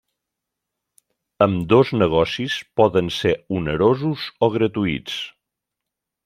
[1.45, 5.21] Ambdós negocis poden ser onerosos o gratuïts.